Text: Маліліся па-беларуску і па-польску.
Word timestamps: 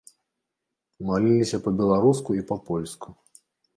Маліліся 1.09 1.57
па-беларуску 1.67 2.29
і 2.41 2.47
па-польску. 2.53 3.09